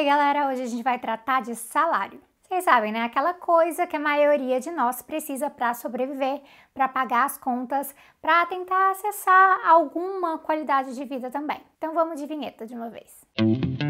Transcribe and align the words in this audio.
aí, 0.00 0.06
galera, 0.06 0.48
hoje 0.48 0.62
a 0.62 0.66
gente 0.66 0.82
vai 0.82 0.98
tratar 0.98 1.42
de 1.42 1.54
salário. 1.54 2.20
Vocês 2.40 2.64
sabem, 2.64 2.90
né? 2.90 3.02
Aquela 3.02 3.34
coisa 3.34 3.86
que 3.86 3.94
a 3.94 4.00
maioria 4.00 4.58
de 4.58 4.70
nós 4.70 5.02
precisa 5.02 5.48
para 5.50 5.74
sobreviver, 5.74 6.40
para 6.74 6.88
pagar 6.88 7.26
as 7.26 7.36
contas, 7.36 7.94
para 8.20 8.46
tentar 8.46 8.90
acessar 8.90 9.60
alguma 9.68 10.38
qualidade 10.38 10.94
de 10.94 11.04
vida 11.04 11.30
também. 11.30 11.60
Então 11.76 11.94
vamos 11.94 12.18
de 12.18 12.26
vinheta 12.26 12.66
de 12.66 12.74
uma 12.74 12.88
vez. 12.88 13.24
Música 13.40 13.89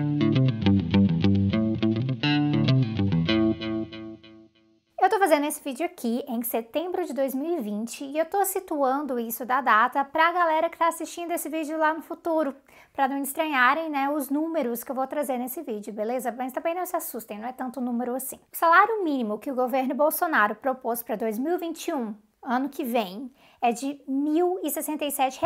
Eu 5.10 5.18
tô 5.18 5.24
fazendo 5.24 5.44
esse 5.44 5.60
vídeo 5.60 5.84
aqui 5.84 6.22
em 6.28 6.40
setembro 6.44 7.04
de 7.04 7.12
2020 7.12 8.04
e 8.04 8.16
eu 8.16 8.24
tô 8.24 8.44
situando 8.44 9.18
isso 9.18 9.44
da 9.44 9.60
data 9.60 10.04
pra 10.04 10.30
galera 10.30 10.70
que 10.70 10.78
tá 10.78 10.86
assistindo 10.86 11.32
esse 11.32 11.48
vídeo 11.48 11.76
lá 11.76 11.92
no 11.92 12.00
futuro, 12.00 12.54
para 12.92 13.08
não 13.08 13.20
estranharem, 13.20 13.90
né, 13.90 14.08
os 14.08 14.30
números 14.30 14.84
que 14.84 14.92
eu 14.92 14.94
vou 14.94 15.04
trazer 15.08 15.36
nesse 15.36 15.62
vídeo, 15.62 15.92
beleza? 15.92 16.30
Mas 16.30 16.52
também 16.52 16.76
não 16.76 16.86
se 16.86 16.94
assustem, 16.94 17.40
não 17.40 17.48
é 17.48 17.52
tanto 17.52 17.80
número 17.80 18.14
assim. 18.14 18.36
O 18.36 18.56
salário 18.56 19.02
mínimo 19.02 19.40
que 19.40 19.50
o 19.50 19.54
governo 19.56 19.96
Bolsonaro 19.96 20.54
propôs 20.54 21.02
para 21.02 21.16
2021 21.16 22.14
ano 22.42 22.68
que 22.68 22.84
vem 22.84 23.32
é 23.60 23.72
de 23.72 23.86
R$ 23.86 24.04
1.067. 24.08 25.40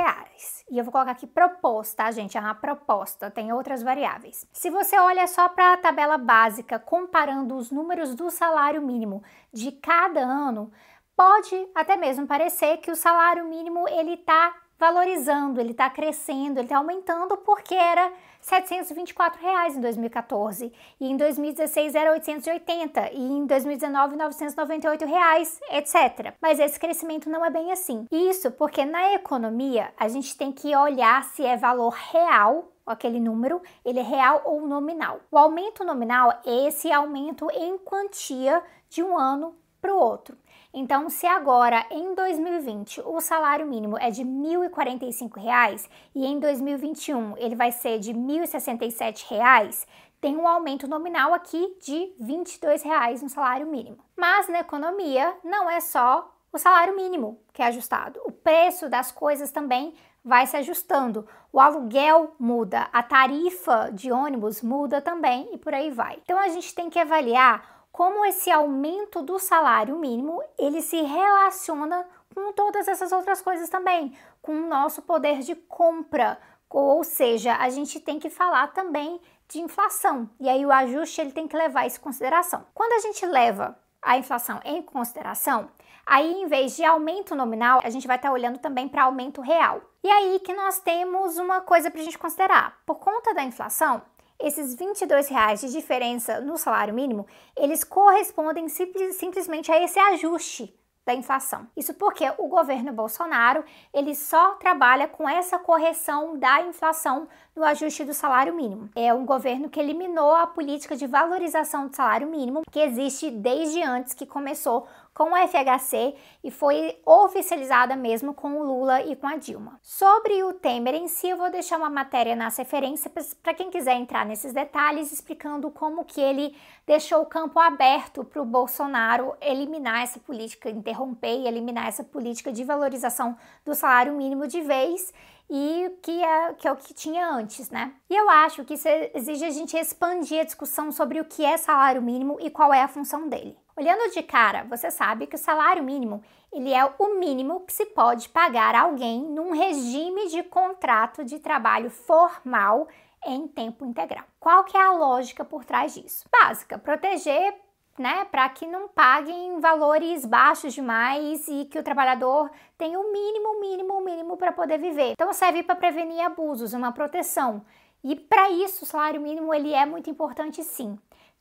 E 0.71 0.79
eu 0.79 0.85
vou 0.85 0.93
colocar 0.93 1.11
aqui 1.11 1.27
proposta, 1.27 2.05
tá, 2.05 2.11
gente? 2.11 2.37
É 2.37 2.41
uma 2.41 2.55
proposta, 2.55 3.31
tem 3.31 3.53
outras 3.53 3.83
variáveis. 3.83 4.47
Se 4.53 4.71
você 4.71 4.99
olha 4.99 5.27
só 5.27 5.49
para 5.49 5.73
a 5.73 5.77
tabela 5.77 6.17
básica, 6.17 6.79
comparando 6.79 7.57
os 7.57 7.71
números 7.71 8.15
do 8.15 8.31
salário 8.31 8.81
mínimo 8.81 9.23
de 9.53 9.73
cada 9.73 10.21
ano, 10.21 10.73
pode 11.17 11.69
até 11.75 11.97
mesmo 11.97 12.27
parecer 12.27 12.79
que 12.79 12.91
o 12.91 12.97
salário 12.97 13.45
mínimo 13.45 13.89
ele 13.89 14.15
está 14.15 14.55
valorizando, 14.79 15.61
ele 15.61 15.73
está 15.73 15.89
crescendo, 15.89 16.59
ele 16.59 16.67
está 16.67 16.79
aumentando 16.79 17.37
porque 17.39 17.75
era 17.75 18.13
724 18.41 19.41
reais 19.41 19.77
em 19.77 19.81
2014 19.81 20.73
e 21.01 21.11
em 21.11 21.17
2016 21.17 21.95
era 21.95 22.13
880 22.13 23.13
e 23.13 23.23
em 23.23 23.47
2019 23.47 24.17
998 24.17 25.07
reais, 25.07 25.61
etc. 25.71 26.35
Mas 26.41 26.59
esse 26.59 26.79
crescimento 26.79 27.31
não 27.31 27.45
é 27.45 27.51
bem 27.51 27.73
assim. 27.73 28.07
Isso 28.11 28.51
porque 28.51 28.85
na 28.85 29.15
economia 29.15 29.93
a 29.99 30.09
gente 30.09 30.37
tem 30.37 30.53
que 30.53 30.77
olhar 30.77 31.25
se 31.25 31.45
é 31.45 31.57
valor 31.57 31.95
real 32.13 32.71
aquele 32.87 33.19
número, 33.19 33.63
ele 33.83 33.99
é 33.99 34.03
real 34.03 34.43
ou 34.45 34.67
nominal. 34.67 35.21
O 35.31 35.39
aumento 35.39 35.85
nominal 35.85 36.41
é 36.45 36.69
esse 36.69 36.93
aumento 36.93 37.49
em 37.51 37.79
quantia 37.79 38.63
de 38.91 39.03
um 39.03 39.17
ano 39.17 39.57
para 39.81 39.95
o 39.95 39.99
outro. 39.99 40.37
Então, 40.77 41.09
se 41.09 41.25
agora 41.25 41.87
em 41.89 42.17
2020 42.17 43.01
o 43.03 43.21
salário 43.21 43.65
mínimo 43.65 43.97
é 43.97 44.11
de 44.11 44.23
R$ 44.25 44.29
1.045 44.29 45.89
e 46.13 46.27
em 46.27 46.41
2021 46.41 47.39
ele 47.39 47.55
vai 47.55 47.71
ser 47.71 48.01
de 48.01 48.11
R$ 48.11 48.19
1.067, 48.19 49.87
tem 50.21 50.37
um 50.37 50.49
aumento 50.49 50.89
nominal 50.89 51.33
aqui 51.33 51.77
de 51.81 52.13
22 52.19 52.83
reais 52.83 53.23
no 53.23 53.29
salário 53.29 53.69
mínimo. 53.69 53.99
Mas 54.17 54.49
na 54.49 54.59
economia 54.59 55.33
não 55.45 55.71
é 55.71 55.79
só 55.79 56.35
o 56.53 56.59
salário 56.59 56.97
mínimo 56.97 57.39
que 57.53 57.63
é 57.63 57.67
ajustado, 57.67 58.21
o 58.25 58.33
preço 58.33 58.89
das 58.89 59.13
coisas 59.13 59.53
também 59.53 59.95
vai 60.25 60.45
se 60.47 60.57
ajustando. 60.57 61.25
O 61.53 61.61
aluguel 61.61 62.35
muda, 62.37 62.89
a 62.93 63.01
tarifa 63.01 63.91
de 63.93 64.11
ônibus 64.11 64.61
muda 64.61 65.01
também 65.01 65.51
e 65.53 65.59
por 65.59 65.73
aí 65.73 65.91
vai. 65.91 66.19
Então 66.25 66.39
a 66.39 66.49
gente 66.49 66.75
tem 66.75 66.91
que 66.91 66.99
avaliar 66.99 67.74
como 67.95 68.25
esse 68.25 68.51
aumento 68.51 69.23
do 69.23 69.39
salário 69.39 69.97
mínimo 69.97 70.43
ele 70.59 70.83
se 70.83 71.01
relaciona 71.01 72.05
com 72.35 72.53
todas 72.53 72.89
essas 72.89 73.13
outras 73.13 73.41
coisas 73.41 73.69
também, 73.69 74.19
com 74.43 74.53
o 74.53 74.67
nosso 74.67 75.01
poder 75.01 75.43
de 75.43 75.55
compra, 75.55 76.37
ou 76.69 77.05
seja, 77.05 77.55
a 77.55 77.71
gente 77.71 78.01
tem 78.01 78.19
que 78.19 78.29
falar 78.29 78.73
também 78.73 79.21
de 79.49 79.61
inflação. 79.61 80.29
E 80.41 80.49
aí 80.49 80.67
o 80.67 80.73
ajuste 80.73 81.21
ele 81.21 81.31
tem 81.31 81.47
que 81.47 81.57
levar 81.57 81.87
isso 81.87 82.01
em 82.01 82.03
consideração. 82.03 82.67
Quando 82.75 82.95
a 82.95 82.99
gente 82.99 83.25
leva 83.27 83.79
a 84.03 84.19
inflação 84.19 84.61
em 84.65 84.83
consideração, 84.83 85.71
aí 86.05 86.33
em 86.33 86.49
vez 86.49 86.75
de 86.75 86.85
aumento 86.85 87.37
nominal, 87.37 87.81
a 87.85 87.91
gente 87.91 88.09
vai 88.09 88.17
estar 88.17 88.33
olhando 88.33 88.59
também 88.59 88.89
para 88.89 89.05
aumento 89.05 89.41
real. 89.41 89.81
E 90.03 90.11
aí 90.11 90.41
que 90.41 90.53
nós 90.53 90.81
temos 90.81 91.39
uma 91.39 91.61
coisa 91.61 91.93
para 91.93 92.01
a 92.01 92.05
gente 92.05 92.19
considerar. 92.19 92.77
Por 92.85 92.97
conta 92.99 93.33
da 93.33 93.45
inflação, 93.45 94.03
esses 94.45 94.75
22 94.75 95.29
reais 95.29 95.61
de 95.61 95.73
diferença 95.73 96.41
no 96.41 96.59
salário 96.59 96.93
mínimo, 96.93 97.27
eles 97.57 97.83
correspondem 97.83 98.69
simples, 98.69 99.17
simplesmente 99.17 99.73
a 99.73 99.83
esse 99.83 99.99
ajuste 99.99 100.79
da 101.07 101.15
inflação. 101.15 101.67
Isso 101.77 101.93
porque 101.95 102.25
o 102.39 102.49
governo 102.49 102.93
Bolsonaro, 102.93 103.65
ele 103.93 104.15
só 104.15 104.55
trabalha 104.55 105.07
com 105.07 105.29
essa 105.29 105.59
correção 105.59 106.39
da 106.39 106.63
inflação 106.63 107.29
no 107.55 107.63
ajuste 107.63 108.05
do 108.05 108.15
salário 108.15 108.55
mínimo. 108.55 108.89
É 108.97 109.13
um 109.13 109.27
governo 109.27 109.69
que 109.69 109.79
eliminou 109.79 110.35
a 110.35 110.47
política 110.47 110.97
de 110.97 111.07
valorização 111.07 111.89
do 111.89 111.95
salário 111.95 112.27
mínimo, 112.27 112.63
que 112.71 112.81
existe 112.81 113.31
desde 113.31 113.83
antes 113.83 114.15
que 114.15 114.27
começou 114.27 114.87
com 115.15 115.33
o 115.33 115.49
FHC 115.49 116.15
e 116.43 116.51
foi 116.51 116.99
oficializada 117.07 117.95
mesmo 117.95 118.35
com 118.35 118.61
o 118.61 118.65
Lula 118.65 119.01
e 119.03 119.15
com 119.15 119.29
a 119.29 119.37
Dilma. 119.37 119.79
Sobre 119.81 120.43
o 120.43 120.53
Temer 120.53 120.95
em 120.95 121.07
si, 121.07 121.29
eu 121.29 121.37
vou 121.37 121.51
deixar 121.51 121.79
uma 121.79 121.89
matéria 121.89 122.35
nas 122.35 122.57
referências 122.57 123.35
para 123.35 123.55
quem 123.55 123.71
quiser 123.71 123.95
entrar 123.95 124.27
nesses 124.27 124.53
detalhes, 124.53 125.13
explicando 125.13 125.71
como 125.71 126.05
que 126.05 126.21
ele 126.21 126.57
deixou 126.85 127.23
o 127.23 127.27
campo 127.27 127.61
aberto 127.61 128.25
para 128.25 128.43
o 128.43 128.45
Bolsonaro 128.45 129.35
eliminar 129.41 130.03
essa 130.03 130.19
política, 130.19 130.69
interromper 130.69 131.39
e 131.39 131.47
eliminar 131.47 131.87
essa 131.87 132.03
política 132.03 132.53
de 132.53 132.65
valorização 132.65 133.37
do 133.65 133.75
salário 133.75 134.13
mínimo 134.15 134.49
de 134.49 134.61
vez 134.61 135.13
e 135.49 135.93
que 136.03 136.23
é, 136.23 136.55
que 136.55 136.67
é 136.67 136.73
o 136.73 136.77
que 136.77 136.95
tinha 136.95 137.29
antes, 137.29 137.71
né? 137.71 137.93
E 138.09 138.17
eu 138.17 138.29
acho 138.31 138.65
que 138.65 138.75
isso 138.75 138.89
exige 139.15 139.45
a 139.45 139.51
gente 139.51 139.77
expandir 139.77 140.41
a 140.41 140.45
discussão 140.45 140.91
sobre 140.91 141.21
o 141.21 141.25
que 141.25 141.45
é 141.45 141.57
salário 141.57 142.03
mínimo 142.03 142.39
e 142.41 142.51
qual 142.51 142.73
é 142.73 142.83
a 142.83 142.89
função 142.89 143.29
dele. 143.29 143.57
Olhando 143.77 144.09
de 144.13 144.23
cara, 144.23 144.63
você 144.65 144.89
sabe 144.89 145.27
que 145.27 145.35
o 145.35 145.39
salário 145.39 145.83
mínimo 145.83 146.23
ele 146.53 146.73
é 146.73 146.85
o 146.85 147.19
mínimo 147.19 147.61
que 147.67 147.73
se 147.73 147.87
pode 147.87 148.29
pagar 148.29 148.73
a 148.73 148.83
alguém 148.83 149.21
num 149.21 149.51
regime 149.51 150.29
de 150.29 150.45
contrato 150.45 151.25
de 151.25 151.41
trabalho 151.41 151.91
formal 151.91 152.87
em 153.27 153.49
tempo 153.49 153.85
integral. 153.85 154.25
Qual 154.39 154.63
que 154.63 154.77
é 154.77 154.81
a 154.81 154.93
lógica 154.93 155.45
por 155.45 155.65
trás 155.65 155.93
disso? 155.95 156.25
Básica, 156.31 156.79
proteger 156.79 157.53
né, 157.99 158.25
para 158.27 158.49
que 158.49 158.65
não 158.65 158.87
paguem 158.87 159.59
valores 159.59 160.25
baixos 160.25 160.73
demais 160.73 161.49
e 161.49 161.65
que 161.65 161.79
o 161.79 161.83
trabalhador 161.83 162.51
tenha 162.79 162.99
o 162.99 163.13
mínimo, 163.13 163.61
mínimo, 163.61 164.01
mínimo 164.05 164.37
para 164.37 164.53
poder 164.53 164.79
viver. 164.79 165.13
Então 165.13 165.33
serve 165.33 165.65
para 165.65 165.75
prevenir 165.75 166.25
abusos, 166.25 166.75
uma 166.75 166.93
proteção. 166.93 167.65
E 168.05 168.15
para 168.15 168.51
isso 168.51 168.85
o 168.85 168.87
salário 168.87 169.21
mínimo 169.21 169.53
ele 169.53 169.75
é 169.75 169.85
muito 169.85 170.09
importante 170.09 170.63
sim 170.63 170.97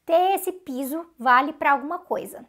ter 0.06 0.36
esse 0.36 0.52
piso 0.52 1.06
vale 1.18 1.54
para 1.54 1.72
alguma 1.72 2.00
coisa. 2.00 2.46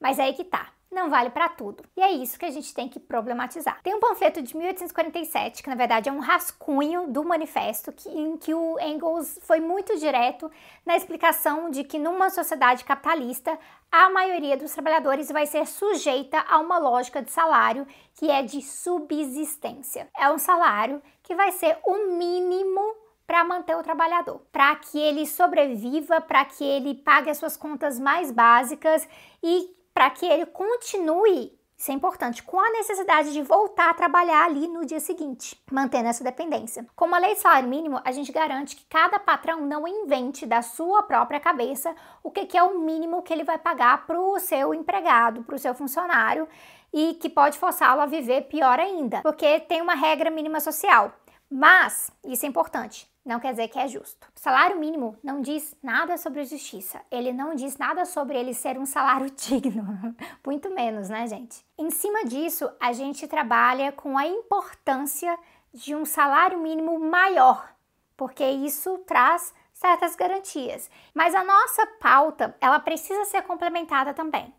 Mas 0.00 0.18
é 0.18 0.24
aí 0.24 0.34
que 0.34 0.44
tá, 0.44 0.72
não 0.92 1.08
vale 1.08 1.30
para 1.30 1.48
tudo. 1.48 1.84
E 1.96 2.02
é 2.02 2.12
isso 2.12 2.38
que 2.38 2.44
a 2.44 2.50
gente 2.50 2.74
tem 2.74 2.88
que 2.88 3.00
problematizar. 3.00 3.80
Tem 3.82 3.94
um 3.94 4.00
panfleto 4.00 4.42
de 4.42 4.54
1847, 4.54 5.62
que 5.62 5.68
na 5.68 5.74
verdade 5.74 6.08
é 6.08 6.12
um 6.12 6.18
rascunho 6.18 7.06
do 7.08 7.24
manifesto, 7.24 7.90
que, 7.92 8.08
em 8.08 8.36
que 8.36 8.52
o 8.52 8.78
Engels 8.78 9.38
foi 9.42 9.58
muito 9.58 9.98
direto 9.98 10.50
na 10.84 10.96
explicação 10.96 11.70
de 11.70 11.82
que 11.82 11.98
numa 11.98 12.28
sociedade 12.28 12.84
capitalista, 12.84 13.58
a 13.90 14.10
maioria 14.10 14.56
dos 14.56 14.72
trabalhadores 14.72 15.30
vai 15.30 15.46
ser 15.46 15.66
sujeita 15.66 16.44
a 16.46 16.58
uma 16.58 16.78
lógica 16.78 17.22
de 17.22 17.30
salário 17.30 17.86
que 18.14 18.30
é 18.30 18.42
de 18.42 18.60
subsistência. 18.60 20.08
É 20.18 20.30
um 20.30 20.38
salário 20.38 21.02
que 21.22 21.34
vai 21.34 21.52
ser 21.52 21.78
o 21.84 22.08
mínimo 22.16 23.01
para 23.26 23.44
manter 23.44 23.76
o 23.76 23.82
trabalhador, 23.82 24.40
para 24.52 24.74
que 24.76 24.98
ele 24.98 25.26
sobreviva, 25.26 26.20
para 26.20 26.44
que 26.44 26.64
ele 26.64 26.94
pague 26.94 27.30
as 27.30 27.38
suas 27.38 27.56
contas 27.56 27.98
mais 27.98 28.30
básicas 28.30 29.08
e 29.42 29.70
para 29.94 30.10
que 30.10 30.26
ele 30.26 30.46
continue 30.46 31.56
isso 31.82 31.90
é 31.90 31.94
importante, 31.94 32.44
com 32.44 32.60
a 32.60 32.70
necessidade 32.70 33.32
de 33.32 33.42
voltar 33.42 33.90
a 33.90 33.94
trabalhar 33.94 34.44
ali 34.44 34.68
no 34.68 34.86
dia 34.86 35.00
seguinte, 35.00 35.60
mantendo 35.68 36.06
essa 36.06 36.22
dependência. 36.22 36.86
Com 36.94 37.12
a 37.12 37.18
lei 37.18 37.34
de 37.34 37.40
salário 37.40 37.68
mínimo, 37.68 38.00
a 38.04 38.12
gente 38.12 38.30
garante 38.30 38.76
que 38.76 38.84
cada 38.84 39.18
patrão 39.18 39.66
não 39.66 39.88
invente 39.88 40.46
da 40.46 40.62
sua 40.62 41.02
própria 41.02 41.40
cabeça 41.40 41.92
o 42.22 42.30
que, 42.30 42.46
que 42.46 42.56
é 42.56 42.62
o 42.62 42.78
mínimo 42.78 43.20
que 43.20 43.32
ele 43.32 43.42
vai 43.42 43.58
pagar 43.58 44.06
para 44.06 44.20
o 44.20 44.38
seu 44.38 44.72
empregado, 44.72 45.42
para 45.42 45.56
o 45.56 45.58
seu 45.58 45.74
funcionário, 45.74 46.46
e 46.92 47.14
que 47.14 47.28
pode 47.28 47.58
forçá-lo 47.58 48.00
a 48.00 48.06
viver 48.06 48.42
pior 48.42 48.78
ainda, 48.78 49.20
porque 49.20 49.58
tem 49.58 49.82
uma 49.82 49.96
regra 49.96 50.30
mínima 50.30 50.60
social. 50.60 51.12
Mas, 51.50 52.12
isso 52.24 52.46
é 52.46 52.48
importante, 52.48 53.11
não 53.24 53.38
quer 53.38 53.52
dizer 53.52 53.68
que 53.68 53.78
é 53.78 53.86
justo. 53.86 54.26
Salário 54.34 54.78
mínimo 54.78 55.16
não 55.22 55.40
diz 55.40 55.76
nada 55.82 56.16
sobre 56.16 56.44
justiça. 56.44 57.00
Ele 57.10 57.32
não 57.32 57.54
diz 57.54 57.78
nada 57.78 58.04
sobre 58.04 58.36
ele 58.36 58.52
ser 58.52 58.78
um 58.78 58.86
salário 58.86 59.30
digno. 59.36 60.14
Muito 60.44 60.70
menos, 60.70 61.08
né, 61.08 61.26
gente? 61.26 61.64
Em 61.78 61.90
cima 61.90 62.24
disso, 62.24 62.70
a 62.80 62.92
gente 62.92 63.28
trabalha 63.28 63.92
com 63.92 64.18
a 64.18 64.26
importância 64.26 65.38
de 65.72 65.94
um 65.94 66.04
salário 66.04 66.58
mínimo 66.58 66.98
maior, 66.98 67.72
porque 68.16 68.44
isso 68.44 68.98
traz 69.06 69.54
certas 69.72 70.14
garantias. 70.16 70.90
Mas 71.14 71.34
a 71.34 71.44
nossa 71.44 71.86
pauta, 72.00 72.56
ela 72.60 72.78
precisa 72.78 73.24
ser 73.24 73.42
complementada 73.42 74.12
também. 74.12 74.52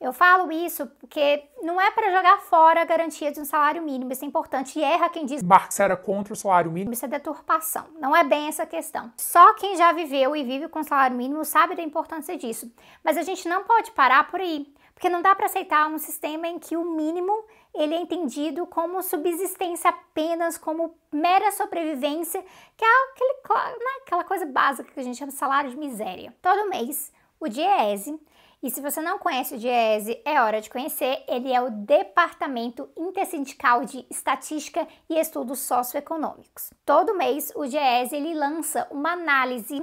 Eu 0.00 0.12
falo 0.12 0.52
isso 0.52 0.86
porque 1.00 1.44
não 1.60 1.80
é 1.80 1.90
para 1.90 2.12
jogar 2.12 2.38
fora 2.38 2.82
a 2.82 2.84
garantia 2.84 3.32
de 3.32 3.40
um 3.40 3.44
salário 3.44 3.82
mínimo, 3.82 4.12
isso 4.12 4.24
é 4.24 4.28
importante. 4.28 4.78
E 4.78 4.82
erra 4.82 5.08
quem 5.08 5.26
diz 5.26 5.42
Marx 5.42 5.80
era 5.80 5.96
contra 5.96 6.32
o 6.32 6.36
salário 6.36 6.70
mínimo. 6.70 6.92
Isso 6.92 7.04
é 7.04 7.08
deturpação, 7.08 7.86
não 7.98 8.14
é 8.14 8.22
bem 8.22 8.46
essa 8.46 8.64
questão. 8.64 9.12
Só 9.16 9.54
quem 9.54 9.76
já 9.76 9.90
viveu 9.90 10.36
e 10.36 10.44
vive 10.44 10.68
com 10.68 10.84
salário 10.84 11.16
mínimo 11.16 11.44
sabe 11.44 11.74
da 11.74 11.82
importância 11.82 12.36
disso. 12.36 12.72
Mas 13.02 13.16
a 13.16 13.22
gente 13.22 13.48
não 13.48 13.64
pode 13.64 13.90
parar 13.90 14.30
por 14.30 14.40
aí, 14.40 14.72
porque 14.94 15.08
não 15.08 15.20
dá 15.20 15.34
para 15.34 15.46
aceitar 15.46 15.88
um 15.88 15.98
sistema 15.98 16.46
em 16.46 16.60
que 16.60 16.76
o 16.76 16.84
mínimo 16.84 17.44
ele 17.74 17.94
é 17.94 18.00
entendido 18.00 18.66
como 18.68 19.02
subsistência 19.02 19.90
apenas, 19.90 20.56
como 20.56 20.96
mera 21.10 21.50
sobrevivência, 21.50 22.40
que 22.76 22.84
é 22.84 22.88
aquele, 23.10 23.78
né, 23.78 23.90
aquela 24.06 24.22
coisa 24.22 24.46
básica 24.46 24.92
que 24.92 25.00
a 25.00 25.02
gente 25.02 25.18
chama 25.18 25.32
de 25.32 25.38
salário 25.38 25.70
de 25.70 25.76
miséria. 25.76 26.32
Todo 26.40 26.68
mês, 26.68 27.12
o 27.40 27.48
DIEESE 27.48 28.18
e 28.60 28.70
se 28.70 28.80
você 28.80 29.00
não 29.00 29.18
conhece 29.18 29.54
o 29.54 29.58
DIESE, 29.58 30.20
é 30.24 30.40
hora 30.42 30.60
de 30.60 30.68
conhecer. 30.68 31.22
Ele 31.28 31.52
é 31.52 31.60
o 31.60 31.70
Departamento 31.70 32.88
Intersindical 32.96 33.84
de 33.84 34.04
Estatística 34.10 34.86
e 35.08 35.18
Estudos 35.18 35.60
Socioeconômicos. 35.60 36.70
Todo 36.84 37.14
mês, 37.14 37.52
o 37.54 37.66
DIESE 37.66 38.16
ele 38.16 38.34
lança 38.34 38.88
uma 38.90 39.12
análise 39.12 39.80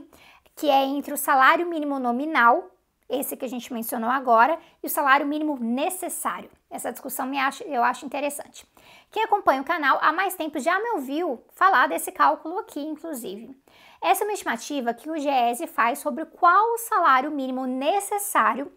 que 0.56 0.70
é 0.70 0.84
entre 0.86 1.14
o 1.14 1.18
salário 1.18 1.66
mínimo 1.66 2.00
nominal, 2.00 2.70
esse 3.08 3.38
que 3.38 3.46
a 3.46 3.50
gente 3.50 3.72
mencionou 3.72 4.10
agora, 4.10 4.60
e 4.84 4.88
o 4.88 4.90
salário 4.90 5.26
mínimo 5.26 5.58
necessário. 5.60 6.50
Essa 6.70 6.92
discussão 6.92 7.26
me 7.26 7.38
acho, 7.38 7.64
eu 7.64 7.84
acho 7.84 8.06
interessante. 8.06 8.66
Quem 9.10 9.24
acompanha 9.24 9.62
o 9.62 9.66
canal 9.66 10.00
há 10.02 10.12
mais 10.12 10.36
tempo 10.36 10.60
já 10.60 10.78
me 10.80 10.90
ouviu 10.92 11.42
falar 11.54 11.88
desse 11.88 12.12
cálculo 12.12 12.60
aqui, 12.60 12.82
inclusive. 12.82 13.56
Essa 14.06 14.24
é 14.24 14.28
uma 14.28 14.34
estimativa 14.34 14.94
que 14.94 15.10
o 15.10 15.18
GES 15.18 15.68
faz 15.74 15.98
sobre 15.98 16.26
qual 16.26 16.76
o 16.76 16.78
salário 16.78 17.32
mínimo 17.32 17.66
necessário 17.66 18.72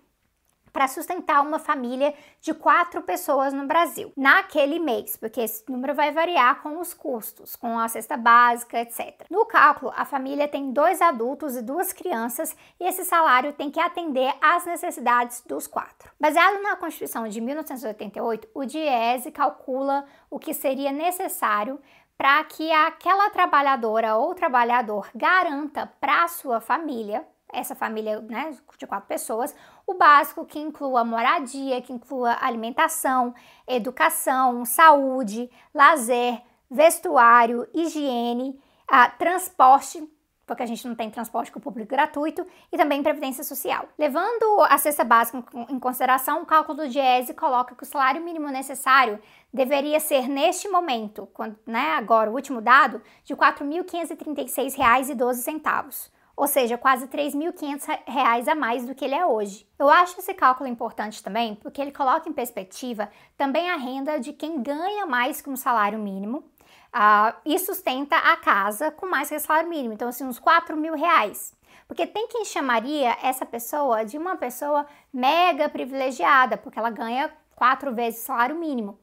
para 0.73 0.89
sustentar 0.89 1.43
uma 1.43 1.59
família 1.59 2.15
de 2.41 2.55
quatro 2.55 3.03
pessoas 3.03 3.53
no 3.53 3.67
Brasil 3.67 4.11
naquele 4.17 4.79
mês, 4.79 5.19
porque 5.19 5.43
esse 5.43 5.65
número 5.69 5.95
vai 5.95 6.13
variar 6.13 6.63
com 6.63 6.81
os 6.81 6.95
custos, 6.95 7.57
com 7.57 7.79
a 7.79 7.89
cesta 7.89 8.17
básica, 8.17 8.81
etc. 8.81 9.27
No 9.29 9.45
cálculo, 9.45 9.93
a 9.95 10.07
família 10.07 10.49
tem 10.49 10.73
dois 10.73 11.03
adultos 11.03 11.57
e 11.57 11.63
duas 11.63 11.93
crianças 11.93 12.57
e 12.81 12.85
esse 12.85 13.05
salário 13.05 13.53
tem 13.53 13.71
que 13.71 13.81
atender 13.81 14.33
às 14.41 14.65
necessidades 14.65 15.43
dos 15.47 15.67
quatro. 15.67 16.11
Baseado 16.19 16.63
na 16.63 16.77
Constituição 16.77 17.29
de 17.29 17.39
1988, 17.39 18.49
o 18.55 18.65
DIESE 18.65 19.31
calcula 19.31 20.07
o 20.31 20.39
que 20.39 20.55
seria 20.55 20.91
necessário 20.91 21.79
para 22.19 22.43
que 22.43 22.73
aquela 22.73 23.31
trabalhadora 23.31 24.17
ou 24.17 24.35
trabalhador 24.35 25.09
garanta 25.15 25.87
para 26.01 26.25
a 26.25 26.29
sua 26.29 26.61
família, 26.61 27.25
essa 27.51 27.77
família 27.77 28.21
né, 28.21 28.51
de 28.77 28.87
quatro 28.89 29.07
pessoas, 29.07 29.55
o 29.87 29.95
básico 29.95 30.45
que 30.45 30.59
inclua 30.59 31.05
moradia, 31.05 31.81
que 31.81 31.93
inclua 31.93 32.37
alimentação, 32.41 33.33
educação, 33.69 34.65
saúde, 34.65 35.49
lazer, 35.73 36.43
vestuário, 36.69 37.69
higiene, 37.73 38.61
a, 38.89 39.09
transporte 39.09 40.03
porque 40.49 40.63
a 40.63 40.67
gente 40.67 40.89
não 40.89 40.97
tem 40.97 41.11
transporte 41.11 41.53
público 41.53 41.91
gratuito, 41.91 42.47
e 42.73 42.77
também 42.77 43.03
previdência 43.03 43.45
social. 43.45 43.87
Levando 43.99 44.63
a 44.63 44.79
cesta 44.79 45.05
básica 45.05 45.45
em 45.69 45.79
consideração, 45.79 46.41
o 46.43 46.47
cálculo 46.47 46.79
do 46.79 46.89
DIESE 46.89 47.35
coloca 47.35 47.75
que 47.75 47.83
o 47.83 47.87
salário 47.87 48.25
mínimo 48.25 48.49
necessário 48.49 49.21
deveria 49.53 50.01
ser, 50.01 50.27
neste 50.29 50.67
momento, 50.69 51.29
quando, 51.35 51.59
né, 51.67 51.93
agora 51.93 52.31
o 52.31 52.35
último 52.35 52.63
dado, 52.63 53.03
de 53.25 53.35
R$ 53.35 53.41
4.536,12 53.41 56.11
ou 56.39 56.47
seja, 56.47 56.79
quase 56.79 57.07
R$ 57.07 57.11
3.500 57.11 58.47
a 58.47 58.55
mais 58.55 58.87
do 58.87 58.95
que 58.95 59.05
ele 59.05 59.15
é 59.17 59.27
hoje. 59.27 59.69
Eu 59.77 59.91
acho 59.91 60.21
esse 60.21 60.33
cálculo 60.33 60.71
importante 60.71 61.21
também 61.21 61.57
porque 61.57 61.83
ele 61.83 61.91
coloca 61.91 62.29
em 62.29 62.33
perspectiva 62.33 63.11
também 63.37 63.69
a 63.69 63.77
renda 63.77 64.21
de 64.21 64.33
quem 64.33 64.63
ganha 64.63 65.05
mais 65.05 65.41
que 65.41 65.51
um 65.51 65.57
salário 65.57 65.99
mínimo 65.99 66.39
uh, 66.39 67.35
e 67.45 67.59
sustenta 67.59 68.15
a 68.15 68.37
casa 68.37 68.93
com 68.93 69.07
mais 69.07 69.29
que 69.29 69.35
o 69.35 69.41
salário 69.41 69.69
mínimo, 69.69 69.93
então 69.93 70.09
assim, 70.09 70.23
uns 70.23 70.39
4 70.39 70.77
mil 70.77 70.95
reais. 70.95 71.57
Porque 71.89 72.07
tem 72.07 72.29
quem 72.29 72.45
chamaria 72.45 73.17
essa 73.21 73.45
pessoa 73.45 74.05
de 74.05 74.17
uma 74.17 74.37
pessoa 74.37 74.87
mega 75.13 75.69
privilegiada, 75.69 76.57
porque 76.57 76.79
ela 76.79 76.91
ganha 76.91 77.33
quatro 77.57 77.93
vezes 77.93 78.23
o 78.23 78.27
salário 78.27 78.57
mínimo. 78.57 78.97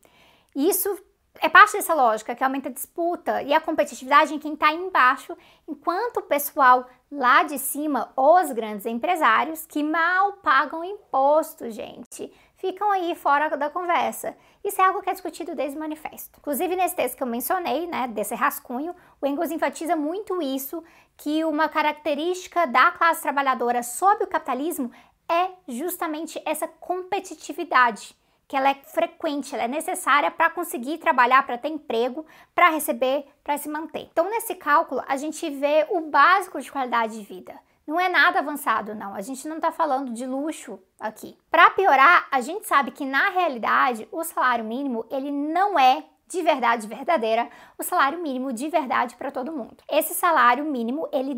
Isso 0.56 0.98
é 1.42 1.50
parte 1.50 1.74
dessa 1.74 1.94
lógica 1.94 2.36
que 2.36 2.44
aumenta 2.44 2.70
a 2.70 2.72
disputa 2.72 3.42
e 3.44 3.54
a 3.54 3.62
competitividade 3.62 4.34
em 4.34 4.40
quem 4.40 4.54
está 4.54 4.72
embaixo, 4.72 5.38
enquanto 5.68 6.18
o 6.18 6.24
pessoal 6.24 6.88
lá 7.12 7.44
de 7.44 7.58
cima, 7.58 8.12
os 8.16 8.52
grandes 8.52 8.86
empresários, 8.86 9.66
que 9.66 9.84
mal 9.84 10.34
pagam 10.34 10.84
imposto, 10.84 11.70
gente, 11.70 12.32
ficam 12.58 12.92
aí 12.92 13.16
fora 13.16 13.56
da 13.56 13.70
conversa. 13.70 14.36
Isso 14.64 14.82
é 14.82 14.86
algo 14.86 15.02
que 15.02 15.10
é 15.10 15.14
discutido 15.14 15.56
desde 15.56 15.78
o 15.78 15.80
manifesto. 15.80 16.40
Inclusive, 16.40 16.76
nesse 16.76 16.96
texto 16.96 17.18
que 17.18 17.24
eu 17.24 17.28
mencionei, 17.28 17.86
né, 17.86 18.08
desse 18.08 18.34
rascunho, 18.34 18.96
o 19.22 19.28
Engels 19.28 19.52
enfatiza 19.52 19.96
muito 19.96 20.42
isso, 20.42 20.84
que 21.18 21.46
uma 21.46 21.70
característica 21.70 22.66
da 22.66 22.92
classe 22.92 23.22
trabalhadora 23.22 23.84
sob 23.84 24.24
o 24.24 24.28
capitalismo 24.28 24.92
é 25.30 25.50
justamente 25.68 26.42
essa 26.46 26.68
competitividade 26.68 28.16
que 28.48 28.56
ela 28.56 28.70
é 28.70 28.76
frequente, 28.76 29.54
ela 29.54 29.64
é 29.64 29.68
necessária 29.68 30.30
para 30.30 30.50
conseguir 30.50 30.98
trabalhar, 30.98 31.46
para 31.46 31.58
ter 31.58 31.70
emprego, 31.70 32.26
para 32.54 32.70
receber, 32.70 33.26
para 33.44 33.58
se 33.58 33.70
manter. 33.70 34.10
Então, 34.12 34.30
nesse 34.30 34.56
cálculo, 34.56 35.04
a 35.08 35.18
gente 35.18 35.50
vê 35.50 35.86
o 35.90 36.02
básico 36.02 36.62
de 36.62 36.72
qualidade 36.72 37.18
de 37.18 37.24
vida. 37.24 37.54
Não 37.88 38.00
é 38.00 38.10
nada 38.10 38.40
avançado, 38.40 38.96
não. 38.96 39.14
A 39.14 39.22
gente 39.22 39.48
não 39.48 39.58
está 39.58 39.72
falando 39.72 40.12
de 40.12 40.26
luxo 40.26 40.80
aqui. 41.00 41.38
Para 41.52 41.70
piorar, 41.70 42.28
a 42.32 42.42
gente 42.42 42.68
sabe 42.68 42.92
que 42.92 43.06
na 43.06 43.30
realidade 43.30 44.08
o 44.12 44.24
salário 44.24 44.66
mínimo 44.66 45.06
ele 45.12 45.32
não 45.32 45.78
é 45.78 46.04
de 46.28 46.42
verdade 46.42 46.88
verdadeira 46.88 47.48
o 47.78 47.84
salário 47.84 48.20
mínimo 48.20 48.52
de 48.52 48.68
verdade 48.70 49.16
para 49.16 49.30
todo 49.30 49.52
mundo. 49.52 49.78
Esse 49.88 50.16
salário 50.16 50.66
mínimo 50.66 51.08
ele 51.12 51.36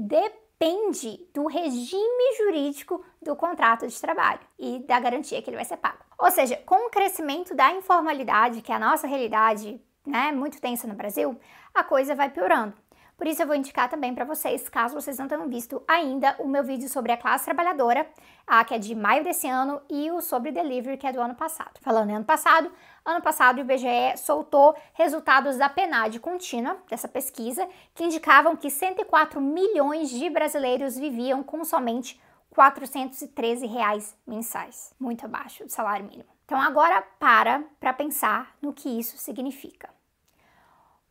depende 0.59 1.29
do 1.33 1.45
regime 1.45 2.35
jurídico 2.37 3.03
do 3.21 3.35
contrato 3.35 3.87
de 3.87 4.01
trabalho 4.01 4.39
e 4.57 4.79
da 4.79 4.99
garantia 4.99 5.41
que 5.41 5.49
ele 5.49 5.55
vai 5.55 5.65
ser 5.65 5.77
pago. 5.77 5.99
Ou 6.17 6.31
seja, 6.31 6.57
com 6.65 6.87
o 6.87 6.89
crescimento 6.89 7.53
da 7.53 7.71
informalidade, 7.73 8.61
que 8.61 8.71
é 8.71 8.75
a 8.75 8.79
nossa 8.79 9.05
realidade, 9.05 9.79
né, 10.05 10.31
muito 10.31 10.59
tensa 10.59 10.87
no 10.87 10.95
Brasil, 10.95 11.39
a 11.73 11.83
coisa 11.83 12.15
vai 12.15 12.29
piorando. 12.29 12.73
Por 13.17 13.25
isso 13.25 13.41
eu 13.41 13.47
vou 13.47 13.55
indicar 13.55 13.89
também 13.89 14.13
para 14.13 14.23
vocês, 14.23 14.69
caso 14.69 14.93
vocês 14.93 15.17
não 15.17 15.27
tenham 15.27 15.49
visto 15.49 15.81
ainda, 15.87 16.35
o 16.37 16.47
meu 16.47 16.63
vídeo 16.63 16.87
sobre 16.87 17.11
a 17.11 17.17
classe 17.17 17.45
trabalhadora, 17.45 18.07
a 18.45 18.63
que 18.63 18.75
é 18.75 18.77
de 18.77 18.93
maio 18.93 19.23
desse 19.23 19.47
ano, 19.47 19.81
e 19.89 20.11
o 20.11 20.21
sobre 20.21 20.51
delivery, 20.51 20.97
que 20.97 21.07
é 21.07 21.11
do 21.11 21.19
ano 21.19 21.33
passado. 21.33 21.79
Falando 21.81 22.11
em 22.11 22.15
ano 22.15 22.25
passado, 22.25 22.71
ano 23.03 23.19
passado 23.19 23.57
o 23.57 23.61
IBGE 23.61 24.15
soltou 24.17 24.75
resultados 24.93 25.57
da 25.57 25.67
PNAD 25.67 26.19
contínua, 26.19 26.77
dessa 26.87 27.07
pesquisa, 27.07 27.67
que 27.95 28.03
indicavam 28.03 28.55
que 28.55 28.69
104 28.69 29.41
milhões 29.41 30.11
de 30.11 30.29
brasileiros 30.29 30.95
viviam 30.95 31.41
com 31.41 31.63
somente 31.63 32.21
413 32.51 33.65
reais 33.65 34.15
mensais, 34.27 34.93
muito 34.99 35.25
abaixo 35.25 35.65
do 35.65 35.71
salário 35.71 36.05
mínimo. 36.05 36.29
Então 36.45 36.61
agora 36.61 37.01
para 37.19 37.63
para 37.79 37.93
pensar 37.93 38.55
no 38.61 38.71
que 38.71 38.87
isso 38.87 39.17
significa. 39.17 39.96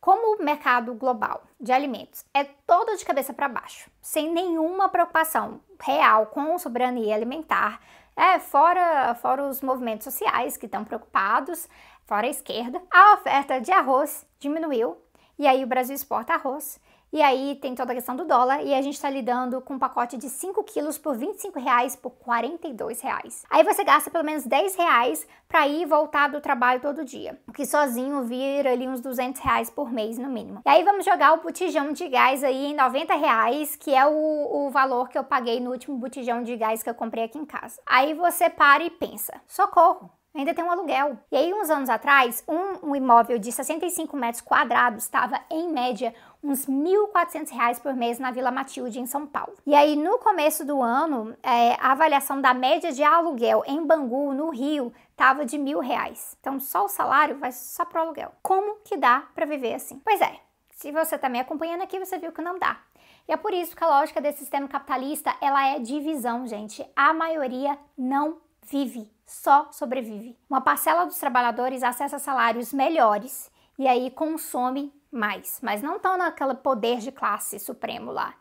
Como 0.07 0.37
o 0.37 0.41
mercado 0.41 0.93
global 0.93 1.43
de 1.59 1.73
alimentos 1.73 2.23
é 2.33 2.45
todo 2.45 2.95
de 2.95 3.03
cabeça 3.03 3.33
para 3.33 3.49
baixo, 3.49 3.91
sem 4.01 4.31
nenhuma 4.31 4.87
preocupação 4.87 5.59
real 5.81 6.27
com 6.27 6.57
soberania 6.57 7.13
alimentar, 7.13 7.81
é, 8.15 8.39
fora, 8.39 9.13
fora 9.15 9.43
os 9.49 9.61
movimentos 9.61 10.05
sociais 10.05 10.55
que 10.55 10.65
estão 10.65 10.85
preocupados, 10.85 11.67
fora 12.05 12.25
a 12.25 12.29
esquerda, 12.29 12.81
a 12.89 13.15
oferta 13.15 13.59
de 13.59 13.69
arroz 13.69 14.25
diminuiu 14.39 14.95
e 15.37 15.45
aí 15.45 15.61
o 15.61 15.67
Brasil 15.67 15.93
exporta 15.93 16.35
arroz 16.35 16.79
e 17.11 17.21
aí 17.21 17.55
tem 17.61 17.73
toda 17.73 17.91
a 17.91 17.95
questão 17.95 18.15
do 18.15 18.25
dólar 18.25 18.61
e 18.63 18.73
a 18.73 18.81
gente 18.81 18.95
está 18.95 19.09
lidando 19.09 19.61
com 19.61 19.75
um 19.75 19.79
pacote 19.79 20.17
de 20.17 20.29
5 20.29 20.63
quilos 20.63 20.97
por 20.97 21.15
25 21.15 21.59
reais 21.59 21.95
por 21.95 22.11
42 22.11 23.01
reais. 23.01 23.43
Aí 23.49 23.63
você 23.63 23.83
gasta 23.83 24.11
pelo 24.11 24.25
menos 24.25 24.45
10 24.45 24.75
reais 24.75 25.27
para 25.47 25.67
ir 25.67 25.83
e 25.83 25.85
voltar 25.85 26.27
do 26.27 26.41
trabalho 26.41 26.81
todo 26.81 27.05
dia, 27.05 27.39
o 27.47 27.53
que 27.53 27.65
sozinho 27.65 28.23
vira 28.23 28.71
ali 28.71 28.87
uns 28.87 28.99
200 28.99 29.41
reais 29.41 29.69
por 29.69 29.91
mês 29.91 30.17
no 30.17 30.27
mínimo. 30.27 30.61
E 30.65 30.69
aí 30.69 30.83
vamos 30.83 31.05
jogar 31.05 31.33
o 31.33 31.41
botijão 31.41 31.93
de 31.93 32.07
gás 32.09 32.43
aí 32.43 32.67
em 32.67 32.75
90 32.75 33.15
reais, 33.15 33.75
que 33.75 33.93
é 33.93 34.05
o, 34.05 34.67
o 34.67 34.69
valor 34.69 35.07
que 35.07 35.17
eu 35.17 35.23
paguei 35.23 35.59
no 35.59 35.71
último 35.71 35.97
botijão 35.97 36.43
de 36.43 36.55
gás 36.57 36.83
que 36.83 36.89
eu 36.89 36.95
comprei 36.95 37.23
aqui 37.23 37.37
em 37.37 37.45
casa. 37.45 37.81
Aí 37.85 38.13
você 38.13 38.49
para 38.49 38.83
e 38.83 38.89
pensa, 38.89 39.39
socorro, 39.47 40.11
ainda 40.33 40.53
tem 40.53 40.63
um 40.63 40.71
aluguel. 40.71 41.17
E 41.31 41.35
aí, 41.35 41.53
uns 41.53 41.69
anos 41.69 41.89
atrás, 41.89 42.43
um, 42.47 42.89
um 42.89 42.95
imóvel 42.95 43.39
de 43.39 43.51
65 43.51 44.15
metros 44.15 44.41
quadrados 44.41 45.03
estava, 45.03 45.39
em 45.49 45.71
média, 45.71 46.13
uns 46.43 46.65
R$ 46.65 46.73
1.400 46.73 47.81
por 47.81 47.93
mês 47.93 48.19
na 48.19 48.31
Vila 48.31 48.51
Matilde, 48.51 48.99
em 48.99 49.05
São 49.05 49.25
Paulo. 49.25 49.53
E 49.65 49.73
aí, 49.73 49.95
no 49.95 50.19
começo 50.19 50.65
do 50.65 50.81
ano, 50.81 51.35
é, 51.41 51.73
a 51.79 51.91
avaliação 51.91 52.39
da 52.39 52.53
média 52.53 52.91
de 52.91 53.03
aluguel 53.03 53.63
em 53.65 53.85
Bangu, 53.85 54.33
no 54.33 54.49
Rio, 54.49 54.93
estava 55.11 55.45
de 55.45 55.57
mil 55.57 55.79
reais. 55.79 56.37
Então, 56.39 56.59
só 56.59 56.85
o 56.85 56.89
salário 56.89 57.37
vai 57.37 57.51
só 57.51 57.83
para 57.83 58.01
o 58.01 58.05
aluguel. 58.05 58.31
Como 58.41 58.77
que 58.83 58.95
dá 58.95 59.23
para 59.33 59.45
viver 59.45 59.73
assim? 59.73 59.99
Pois 60.03 60.21
é, 60.21 60.39
se 60.71 60.91
você 60.91 61.15
está 61.15 61.27
me 61.27 61.39
acompanhando 61.39 61.81
aqui, 61.81 61.99
você 61.99 62.17
viu 62.17 62.31
que 62.31 62.41
não 62.41 62.59
dá. 62.59 62.79
E 63.27 63.33
é 63.33 63.37
por 63.37 63.53
isso 63.53 63.75
que 63.75 63.83
a 63.83 63.87
lógica 63.87 64.21
desse 64.21 64.39
sistema 64.39 64.67
capitalista, 64.67 65.35
ela 65.41 65.67
é 65.67 65.79
divisão, 65.79 66.47
gente. 66.47 66.87
A 66.95 67.13
maioria 67.13 67.77
não 67.97 68.37
vive 68.61 69.11
só 69.27 69.67
sobrevive. 69.71 70.39
Uma 70.49 70.61
parcela 70.61 71.05
dos 71.05 71.19
trabalhadores 71.19 71.83
acessa 71.83 72.17
salários 72.17 72.71
melhores 72.71 73.51
e 73.77 73.87
aí 73.87 74.09
consome 74.09 74.91
mais, 75.11 75.59
mas 75.61 75.81
não 75.81 75.97
estão 75.97 76.17
naquele 76.17 76.55
poder 76.55 76.99
de 76.99 77.11
classe 77.11 77.59
supremo 77.59 78.11
lá. 78.11 78.33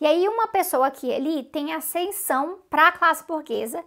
E 0.00 0.06
aí 0.06 0.28
uma 0.28 0.46
pessoa 0.46 0.90
que 0.90 1.12
ali 1.12 1.42
tem 1.42 1.74
ascensão 1.74 2.60
para 2.70 2.88
a 2.88 2.92
classe 2.92 3.26
burguesa 3.26 3.84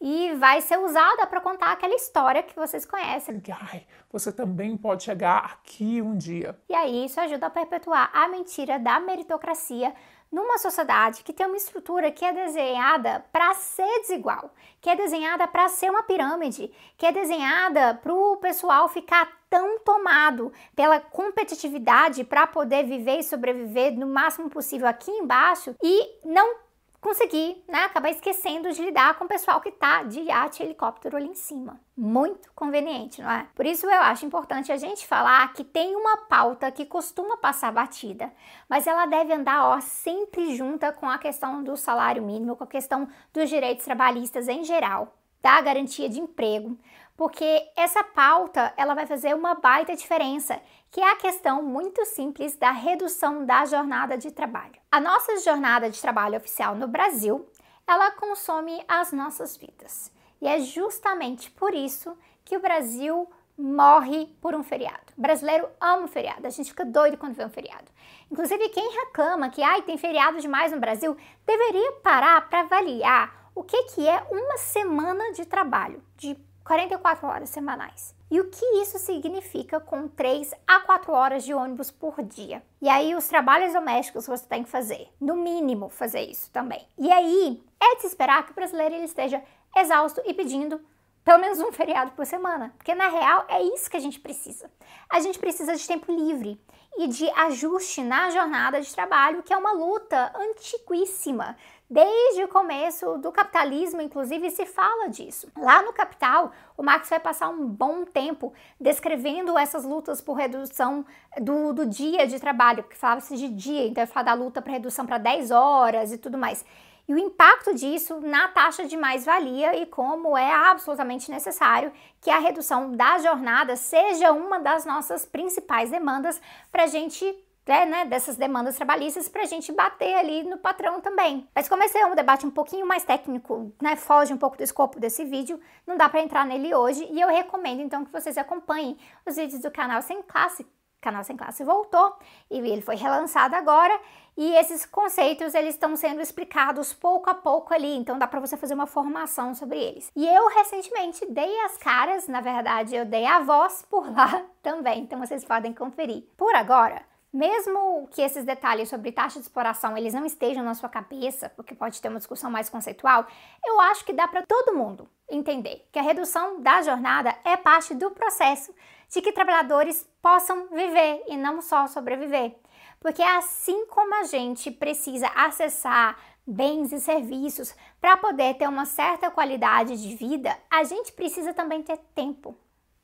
e 0.00 0.34
vai 0.34 0.60
ser 0.60 0.78
usada 0.78 1.26
para 1.26 1.40
contar 1.40 1.72
aquela 1.72 1.94
história 1.94 2.42
que 2.42 2.54
vocês 2.54 2.84
conhecem. 2.84 3.42
Ai, 3.72 3.86
você 4.12 4.30
também 4.30 4.76
pode 4.76 5.04
chegar 5.04 5.38
aqui 5.38 6.02
um 6.02 6.18
dia. 6.18 6.58
E 6.68 6.74
aí 6.74 7.06
isso 7.06 7.18
ajuda 7.18 7.46
a 7.46 7.50
perpetuar 7.50 8.10
a 8.12 8.28
mentira 8.28 8.78
da 8.78 9.00
meritocracia 9.00 9.94
numa 10.34 10.58
sociedade 10.58 11.22
que 11.22 11.32
tem 11.32 11.46
uma 11.46 11.56
estrutura 11.56 12.10
que 12.10 12.24
é 12.24 12.32
desenhada 12.32 13.24
para 13.32 13.54
ser 13.54 14.00
desigual, 14.00 14.52
que 14.80 14.90
é 14.90 14.96
desenhada 14.96 15.46
para 15.46 15.68
ser 15.68 15.88
uma 15.88 16.02
pirâmide, 16.02 16.72
que 16.98 17.06
é 17.06 17.12
desenhada 17.12 17.94
para 18.02 18.12
o 18.12 18.36
pessoal 18.38 18.88
ficar 18.88 19.30
tão 19.48 19.78
tomado 19.78 20.52
pela 20.74 20.98
competitividade 20.98 22.24
para 22.24 22.48
poder 22.48 22.84
viver 22.84 23.20
e 23.20 23.22
sobreviver 23.22 23.96
no 23.96 24.08
máximo 24.08 24.50
possível 24.50 24.88
aqui 24.88 25.12
embaixo 25.12 25.76
e 25.80 26.18
não 26.24 26.63
conseguir, 27.04 27.62
né, 27.68 27.80
acabar 27.80 28.08
esquecendo 28.08 28.72
de 28.72 28.82
lidar 28.82 29.18
com 29.18 29.26
o 29.26 29.28
pessoal 29.28 29.60
que 29.60 29.70
tá 29.70 30.02
de 30.02 30.20
iate 30.20 30.62
helicóptero 30.62 31.18
ali 31.18 31.28
em 31.28 31.34
cima. 31.34 31.78
Muito 31.94 32.50
conveniente, 32.54 33.20
não 33.20 33.30
é? 33.30 33.46
Por 33.54 33.66
isso 33.66 33.86
eu 33.86 34.00
acho 34.00 34.24
importante 34.24 34.72
a 34.72 34.76
gente 34.78 35.06
falar 35.06 35.52
que 35.52 35.62
tem 35.62 35.94
uma 35.94 36.16
pauta 36.26 36.72
que 36.72 36.86
costuma 36.86 37.36
passar 37.36 37.70
batida, 37.70 38.32
mas 38.66 38.86
ela 38.86 39.04
deve 39.04 39.34
andar 39.34 39.66
ó, 39.66 39.80
sempre 39.82 40.56
junta 40.56 40.92
com 40.92 41.08
a 41.08 41.18
questão 41.18 41.62
do 41.62 41.76
salário 41.76 42.22
mínimo, 42.22 42.56
com 42.56 42.64
a 42.64 42.66
questão 42.66 43.06
dos 43.34 43.50
direitos 43.50 43.84
trabalhistas 43.84 44.48
em 44.48 44.64
geral, 44.64 45.14
da 45.42 45.60
garantia 45.60 46.08
de 46.08 46.18
emprego, 46.18 46.78
porque 47.16 47.70
essa 47.76 48.02
pauta 48.02 48.72
ela 48.78 48.94
vai 48.94 49.06
fazer 49.06 49.34
uma 49.34 49.54
baita 49.54 49.94
diferença, 49.94 50.58
que 50.94 51.00
é 51.00 51.10
a 51.10 51.16
questão 51.16 51.60
muito 51.60 52.04
simples 52.04 52.54
da 52.54 52.70
redução 52.70 53.44
da 53.44 53.64
jornada 53.64 54.16
de 54.16 54.30
trabalho. 54.30 54.76
A 54.92 55.00
nossa 55.00 55.38
jornada 55.38 55.90
de 55.90 56.00
trabalho 56.00 56.36
oficial 56.36 56.76
no 56.76 56.86
Brasil, 56.86 57.50
ela 57.84 58.12
consome 58.12 58.80
as 58.86 59.10
nossas 59.10 59.56
vidas. 59.56 60.12
E 60.40 60.46
é 60.46 60.60
justamente 60.60 61.50
por 61.50 61.74
isso 61.74 62.16
que 62.44 62.56
o 62.56 62.60
Brasil 62.60 63.28
morre 63.58 64.26
por 64.40 64.54
um 64.54 64.62
feriado. 64.62 65.12
O 65.18 65.20
brasileiro 65.20 65.68
ama 65.80 66.04
um 66.04 66.06
feriado, 66.06 66.46
a 66.46 66.50
gente 66.50 66.70
fica 66.70 66.84
doido 66.84 67.16
quando 67.16 67.34
vê 67.34 67.44
um 67.44 67.50
feriado. 67.50 67.90
Inclusive, 68.30 68.68
quem 68.68 68.92
reclama 68.92 69.50
que 69.50 69.64
ai, 69.64 69.82
tem 69.82 69.98
feriado 69.98 70.40
demais 70.40 70.70
no 70.70 70.78
Brasil, 70.78 71.16
deveria 71.44 71.90
parar 72.04 72.48
para 72.48 72.60
avaliar 72.60 73.50
o 73.52 73.64
que, 73.64 73.82
que 73.94 74.08
é 74.08 74.24
uma 74.30 74.58
semana 74.58 75.32
de 75.32 75.44
trabalho, 75.44 76.00
de 76.16 76.38
44 76.62 77.26
horas 77.26 77.48
semanais. 77.50 78.14
E 78.34 78.40
o 78.40 78.50
que 78.50 78.66
isso 78.82 78.98
significa 78.98 79.78
com 79.78 80.08
3 80.08 80.52
a 80.66 80.80
4 80.80 81.12
horas 81.12 81.44
de 81.44 81.54
ônibus 81.54 81.92
por 81.92 82.20
dia? 82.20 82.64
E 82.82 82.88
aí, 82.88 83.14
os 83.14 83.28
trabalhos 83.28 83.72
domésticos 83.72 84.26
você 84.26 84.44
tem 84.44 84.64
que 84.64 84.70
fazer, 84.70 85.06
no 85.20 85.36
mínimo, 85.36 85.88
fazer 85.88 86.22
isso 86.22 86.50
também. 86.50 86.84
E 86.98 87.12
aí, 87.12 87.62
é 87.80 87.94
de 87.94 88.00
se 88.00 88.08
esperar 88.08 88.44
que 88.44 88.50
o 88.50 88.54
brasileiro 88.56 88.92
ele 88.92 89.04
esteja 89.04 89.40
exausto 89.76 90.20
e 90.24 90.34
pedindo 90.34 90.80
pelo 91.24 91.38
menos 91.38 91.60
um 91.60 91.70
feriado 91.70 92.10
por 92.10 92.26
semana, 92.26 92.74
porque 92.76 92.92
na 92.92 93.06
real 93.06 93.46
é 93.48 93.62
isso 93.62 93.88
que 93.88 93.96
a 93.96 94.00
gente 94.00 94.18
precisa. 94.18 94.68
A 95.08 95.20
gente 95.20 95.38
precisa 95.38 95.76
de 95.76 95.86
tempo 95.86 96.12
livre 96.12 96.60
e 96.98 97.06
de 97.06 97.30
ajuste 97.30 98.02
na 98.02 98.30
jornada 98.30 98.80
de 98.80 98.92
trabalho, 98.92 99.44
que 99.44 99.52
é 99.52 99.56
uma 99.56 99.72
luta 99.72 100.32
antiquíssima. 100.36 101.56
Desde 101.88 102.42
o 102.42 102.48
começo 102.48 103.18
do 103.18 103.30
capitalismo, 103.30 104.00
inclusive, 104.00 104.50
se 104.50 104.64
fala 104.64 105.08
disso. 105.08 105.52
Lá 105.56 105.82
no 105.82 105.92
Capital, 105.92 106.50
o 106.76 106.82
Marx 106.82 107.10
vai 107.10 107.20
passar 107.20 107.50
um 107.50 107.66
bom 107.68 108.04
tempo 108.04 108.54
descrevendo 108.80 109.56
essas 109.58 109.84
lutas 109.84 110.20
por 110.20 110.32
redução 110.34 111.04
do, 111.40 111.74
do 111.74 111.86
dia 111.86 112.26
de 112.26 112.40
trabalho, 112.40 112.82
porque 112.82 112.96
falava-se 112.96 113.36
de 113.36 113.48
dia, 113.48 113.86
então 113.86 114.02
ele 114.02 114.10
fala 114.10 114.26
da 114.26 114.34
luta 114.34 114.62
para 114.62 114.72
redução 114.72 115.04
para 115.04 115.18
10 115.18 115.50
horas 115.50 116.10
e 116.10 116.18
tudo 116.18 116.38
mais 116.38 116.64
e 117.06 117.14
o 117.14 117.18
impacto 117.18 117.74
disso 117.74 118.18
na 118.20 118.48
taxa 118.48 118.86
de 118.86 118.96
mais-valia 118.96 119.76
e 119.76 119.86
como 119.86 120.36
é 120.36 120.52
absolutamente 120.52 121.30
necessário 121.30 121.92
que 122.20 122.30
a 122.30 122.38
redução 122.38 122.92
da 122.92 123.18
jornada 123.18 123.76
seja 123.76 124.32
uma 124.32 124.58
das 124.58 124.86
nossas 124.86 125.26
principais 125.26 125.90
demandas 125.90 126.40
para 126.72 126.84
a 126.84 126.86
gente 126.86 127.24
é, 127.72 127.86
né, 127.86 128.04
dessas 128.04 128.36
demandas 128.36 128.76
trabalhistas 128.76 129.28
para 129.28 129.42
a 129.42 129.46
gente 129.46 129.72
bater 129.72 130.14
ali 130.14 130.42
no 130.44 130.58
patrão 130.58 131.00
também. 131.00 131.48
Mas 131.54 131.68
como 131.68 131.82
esse 131.82 131.96
é 131.96 132.06
um 132.06 132.14
debate 132.14 132.46
um 132.46 132.50
pouquinho 132.50 132.86
mais 132.86 133.04
técnico, 133.04 133.72
né, 133.80 133.96
foge 133.96 134.32
um 134.32 134.38
pouco 134.38 134.56
do 134.56 134.62
escopo 134.62 135.00
desse 135.00 135.24
vídeo, 135.24 135.58
não 135.86 135.96
dá 135.96 136.08
para 136.08 136.20
entrar 136.20 136.44
nele 136.44 136.74
hoje 136.74 137.06
e 137.10 137.20
eu 137.20 137.28
recomendo 137.28 137.80
então 137.80 138.04
que 138.04 138.12
vocês 138.12 138.36
acompanhem 138.36 138.96
os 139.26 139.36
vídeos 139.36 139.62
do 139.62 139.70
canal 139.70 140.02
Sem 140.02 140.22
Classe. 140.22 140.62
O 140.62 141.00
canal 141.00 141.24
Sem 141.24 141.36
Classe 141.36 141.64
voltou 141.64 142.16
e 142.50 142.58
ele 142.58 142.82
foi 142.82 142.96
relançado 142.96 143.54
agora 143.54 143.98
e 144.36 144.54
esses 144.56 144.84
conceitos 144.84 145.54
eles 145.54 145.74
estão 145.74 145.94
sendo 145.96 146.20
explicados 146.20 146.92
pouco 146.92 147.30
a 147.30 147.34
pouco 147.34 147.72
ali, 147.72 147.94
então 147.96 148.18
dá 148.18 148.26
para 148.26 148.40
você 148.40 148.56
fazer 148.56 148.74
uma 148.74 148.86
formação 148.86 149.54
sobre 149.54 149.78
eles. 149.78 150.10
E 150.16 150.26
eu 150.26 150.48
recentemente 150.48 151.24
dei 151.30 151.60
as 151.60 151.76
caras, 151.76 152.26
na 152.26 152.40
verdade 152.40 152.96
eu 152.96 153.04
dei 153.04 153.26
a 153.26 153.40
voz 153.40 153.86
por 153.88 154.10
lá 154.12 154.44
também, 154.62 155.02
então 155.02 155.20
vocês 155.20 155.44
podem 155.44 155.72
conferir. 155.72 156.24
Por 156.36 156.54
agora, 156.54 157.02
mesmo 157.34 158.06
que 158.12 158.22
esses 158.22 158.44
detalhes 158.44 158.88
sobre 158.88 159.10
taxa 159.10 159.40
de 159.40 159.44
exploração 159.44 159.98
eles 159.98 160.14
não 160.14 160.24
estejam 160.24 160.62
na 160.62 160.72
sua 160.72 160.88
cabeça, 160.88 161.48
porque 161.56 161.74
pode 161.74 162.00
ter 162.00 162.08
uma 162.08 162.18
discussão 162.18 162.48
mais 162.48 162.70
conceitual, 162.70 163.26
eu 163.66 163.80
acho 163.80 164.04
que 164.04 164.12
dá 164.12 164.28
para 164.28 164.46
todo 164.46 164.76
mundo 164.76 165.08
entender 165.28 165.84
que 165.90 165.98
a 165.98 166.02
redução 166.02 166.60
da 166.60 166.80
jornada 166.80 167.34
é 167.44 167.56
parte 167.56 167.92
do 167.92 168.12
processo 168.12 168.72
de 169.08 169.20
que 169.20 169.32
trabalhadores 169.32 170.08
possam 170.22 170.68
viver 170.68 171.24
e 171.26 171.36
não 171.36 171.60
só 171.60 171.88
sobreviver. 171.88 172.54
Porque 173.00 173.22
assim 173.22 173.84
como 173.86 174.14
a 174.14 174.22
gente 174.22 174.70
precisa 174.70 175.26
acessar 175.34 176.16
bens 176.46 176.92
e 176.92 177.00
serviços 177.00 177.74
para 178.00 178.16
poder 178.16 178.54
ter 178.54 178.68
uma 178.68 178.86
certa 178.86 179.28
qualidade 179.28 180.00
de 180.00 180.14
vida, 180.14 180.56
a 180.70 180.84
gente 180.84 181.12
precisa 181.12 181.52
também 181.52 181.82
ter 181.82 181.98
tempo, 182.14 182.56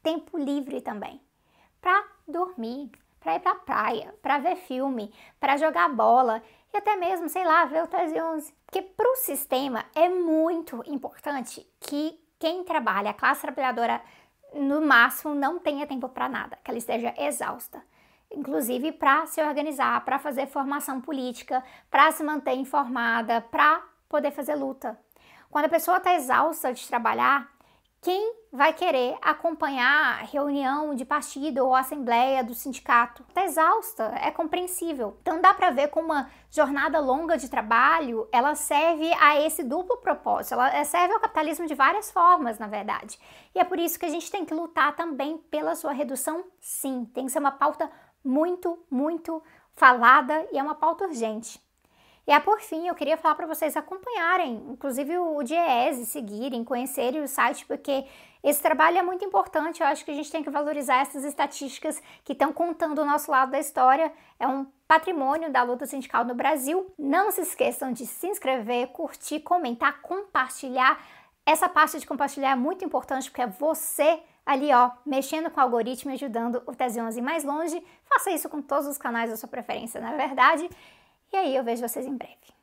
tempo 0.04 0.38
livre 0.38 0.80
também, 0.80 1.20
para 1.80 2.04
dormir, 2.28 2.92
para 3.20 3.36
ir 3.36 3.40
para 3.40 3.52
a 3.52 3.56
praia, 3.56 4.14
para 4.22 4.38
ver 4.38 4.56
filme, 4.56 5.12
para 5.38 5.56
jogar 5.56 5.88
bola 5.90 6.42
e 6.72 6.76
até 6.76 6.96
mesmo, 6.96 7.28
sei 7.28 7.44
lá, 7.44 7.64
ver 7.66 7.82
o 7.82 7.88
1311. 7.88 8.54
Porque 8.64 8.82
para 8.82 9.12
o 9.12 9.16
sistema 9.16 9.84
é 9.94 10.08
muito 10.08 10.82
importante 10.86 11.66
que 11.80 12.18
quem 12.38 12.64
trabalha, 12.64 13.10
a 13.10 13.14
classe 13.14 13.42
trabalhadora, 13.42 14.00
no 14.54 14.80
máximo 14.80 15.34
não 15.34 15.58
tenha 15.58 15.86
tempo 15.86 16.08
para 16.08 16.28
nada, 16.28 16.58
que 16.64 16.70
ela 16.70 16.78
esteja 16.78 17.14
exausta. 17.18 17.84
Inclusive 18.32 18.92
para 18.92 19.26
se 19.26 19.42
organizar, 19.42 20.04
para 20.04 20.18
fazer 20.18 20.46
formação 20.46 21.00
política, 21.00 21.62
para 21.90 22.10
se 22.12 22.22
manter 22.22 22.54
informada, 22.54 23.40
para 23.40 23.82
poder 24.08 24.30
fazer 24.30 24.54
luta. 24.54 24.98
Quando 25.50 25.64
a 25.64 25.68
pessoa 25.68 25.96
está 25.96 26.14
exausta 26.14 26.72
de 26.72 26.86
trabalhar, 26.86 27.50
quem 28.02 28.34
vai 28.50 28.72
querer 28.72 29.18
acompanhar 29.20 30.24
reunião 30.24 30.94
de 30.94 31.04
partido 31.04 31.58
ou 31.58 31.74
assembleia 31.74 32.42
do 32.42 32.54
sindicato? 32.54 33.22
Está 33.28 33.44
exausta, 33.44 34.14
é 34.22 34.30
compreensível. 34.30 35.18
Então 35.20 35.40
dá 35.40 35.52
para 35.52 35.70
ver 35.70 35.88
como 35.88 36.06
uma 36.06 36.30
jornada 36.50 36.98
longa 36.98 37.36
de 37.36 37.50
trabalho, 37.50 38.26
ela 38.32 38.54
serve 38.54 39.12
a 39.20 39.38
esse 39.40 39.62
duplo 39.62 39.98
propósito. 39.98 40.54
Ela 40.54 40.82
serve 40.84 41.12
ao 41.12 41.20
capitalismo 41.20 41.66
de 41.66 41.74
várias 41.74 42.10
formas, 42.10 42.58
na 42.58 42.66
verdade. 42.66 43.18
E 43.54 43.60
é 43.60 43.64
por 43.64 43.78
isso 43.78 43.98
que 43.98 44.06
a 44.06 44.10
gente 44.10 44.30
tem 44.30 44.46
que 44.46 44.54
lutar 44.54 44.96
também 44.96 45.36
pela 45.36 45.74
sua 45.74 45.92
redução, 45.92 46.44
sim. 46.58 47.04
Tem 47.14 47.26
que 47.26 47.32
ser 47.32 47.38
uma 47.38 47.52
pauta 47.52 47.90
muito, 48.24 48.82
muito 48.90 49.42
falada 49.74 50.46
e 50.50 50.58
é 50.58 50.62
uma 50.62 50.74
pauta 50.74 51.04
urgente. 51.04 51.60
E 52.30 52.32
a 52.32 52.40
por 52.40 52.60
fim, 52.60 52.86
eu 52.86 52.94
queria 52.94 53.16
falar 53.16 53.34
para 53.34 53.44
vocês 53.44 53.76
acompanharem, 53.76 54.62
inclusive 54.68 55.18
o 55.18 55.42
DIEESE, 55.42 56.06
seguirem, 56.06 56.62
conhecerem 56.62 57.20
o 57.20 57.26
site, 57.26 57.66
porque 57.66 58.04
esse 58.40 58.62
trabalho 58.62 58.98
é 58.98 59.02
muito 59.02 59.24
importante. 59.24 59.80
Eu 59.80 59.88
acho 59.88 60.04
que 60.04 60.12
a 60.12 60.14
gente 60.14 60.30
tem 60.30 60.40
que 60.40 60.48
valorizar 60.48 60.98
essas 60.98 61.24
estatísticas 61.24 62.00
que 62.24 62.32
estão 62.32 62.52
contando 62.52 63.00
o 63.00 63.04
nosso 63.04 63.32
lado 63.32 63.50
da 63.50 63.58
história. 63.58 64.12
É 64.38 64.46
um 64.46 64.64
patrimônio 64.86 65.50
da 65.50 65.64
luta 65.64 65.86
sindical 65.86 66.24
no 66.24 66.36
Brasil. 66.36 66.94
Não 66.96 67.32
se 67.32 67.40
esqueçam 67.40 67.92
de 67.92 68.06
se 68.06 68.28
inscrever, 68.28 68.86
curtir, 68.92 69.40
comentar, 69.40 70.00
compartilhar. 70.00 71.04
Essa 71.44 71.68
parte 71.68 71.98
de 71.98 72.06
compartilhar 72.06 72.52
é 72.52 72.54
muito 72.54 72.84
importante 72.84 73.28
porque 73.28 73.42
é 73.42 73.48
você 73.48 74.22
ali, 74.46 74.72
ó, 74.72 74.92
mexendo 75.04 75.50
com 75.50 75.58
o 75.58 75.62
algoritmo 75.64 76.12
ajudando 76.12 76.62
o 76.64 76.76
Tese 76.76 77.00
11 77.00 77.20
mais 77.20 77.42
longe. 77.42 77.84
Faça 78.04 78.30
isso 78.30 78.48
com 78.48 78.62
todos 78.62 78.86
os 78.86 78.98
canais 78.98 79.30
da 79.30 79.36
sua 79.36 79.48
preferência, 79.48 80.00
na 80.00 80.12
é 80.12 80.16
verdade. 80.16 80.70
E 81.32 81.36
aí 81.36 81.56
eu 81.56 81.64
vejo 81.64 81.86
vocês 81.86 82.06
em 82.06 82.16
breve. 82.16 82.59